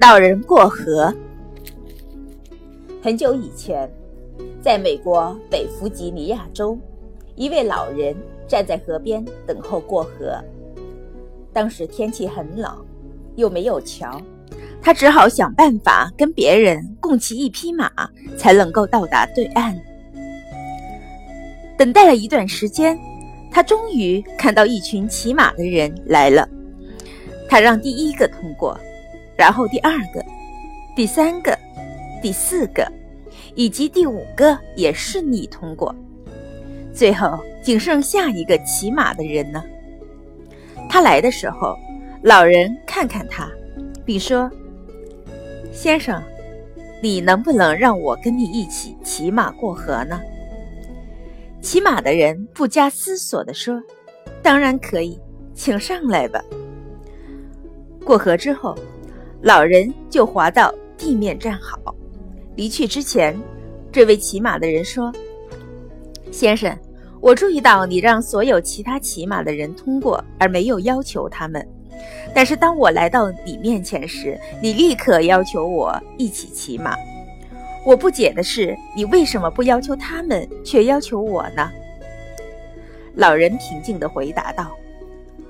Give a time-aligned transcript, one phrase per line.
[0.00, 1.12] 老人过河。
[3.02, 3.90] 很久以前，
[4.62, 6.78] 在美国北弗吉尼亚州，
[7.34, 8.14] 一位老人
[8.46, 10.40] 站在河边等候过河。
[11.52, 12.72] 当时天气很冷，
[13.34, 14.20] 又没有桥，
[14.80, 17.90] 他只好想办法跟别人共骑一匹马，
[18.36, 19.76] 才能够到达对岸。
[21.76, 22.96] 等待了一段时间，
[23.50, 26.48] 他终于看到一群骑马的人来了。
[27.48, 28.78] 他让第一个通过，
[29.38, 30.22] 然后第二个、
[30.96, 31.56] 第三个、
[32.20, 32.84] 第四个，
[33.54, 35.94] 以及第五个也顺利通过，
[36.92, 39.62] 最后仅剩下一个骑马的人呢。
[40.90, 41.76] 他来的时候，
[42.22, 43.48] 老人看看他，
[44.04, 44.50] 并说
[45.72, 46.20] ：“先生，
[47.00, 50.20] 你能不能让我跟你一起骑马过河呢？”
[51.62, 53.80] 骑马的人不加思索地说
[54.42, 55.16] ：“当然可以，
[55.54, 56.42] 请上来吧。”
[58.04, 58.76] 过河之后，
[59.42, 61.94] 老人就滑到地面站好。
[62.56, 63.38] 离去之前，
[63.92, 65.12] 这位骑马的人说
[66.32, 66.76] ：“先生，
[67.20, 71.66] 我注意到你让所有其他骑马的人通过，而没有要求他们。
[72.34, 76.96] 但是当我来到你面前时，你立刻要求我一起骑马。
[77.86, 81.70] 我不解的是，你为什么不要求他们，却要求我呢？”
[83.14, 84.76] 老人平静地回答道。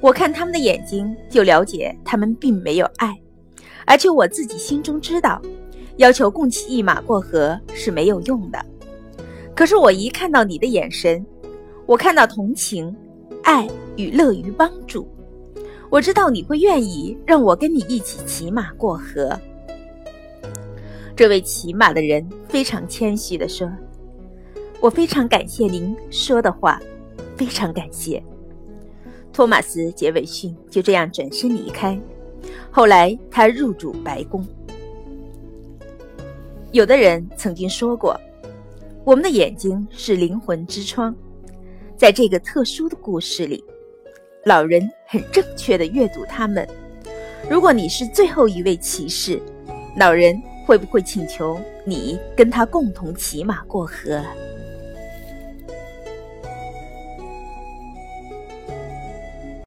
[0.00, 3.14] 我看他们的眼睛，就了解他们并没有爱，
[3.90, 5.42] 而且我自己心中知道，
[5.96, 8.64] 要求共骑一马过河是没有用的。
[9.52, 11.26] 可是我一看到你的眼神，
[11.86, 12.94] 我看到同情、
[13.42, 15.08] 爱与乐于帮助，
[15.90, 19.36] 我知道你会愿意让我跟你一起骑马过河。
[21.16, 23.68] 这位骑马的人非常谦虚地说
[24.78, 26.80] ：“我非常感谢您说的话，
[27.36, 28.22] 非常感谢。”
[29.34, 32.00] 托马斯·杰韦逊就这样转身离开。
[32.72, 34.46] 后来，他入主白宫。
[36.72, 38.18] 有的人曾经说过
[39.04, 41.14] ：“我们的眼睛是灵魂之窗。”
[41.98, 43.62] 在这个特殊的故事里，
[44.44, 46.66] 老人很正确的阅读他们。
[47.50, 49.42] 如果你是最后一位骑士，
[49.98, 54.22] 老人会不会请求你跟他共同骑马过河？